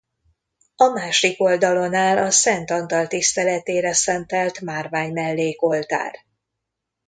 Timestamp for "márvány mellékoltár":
4.61-6.25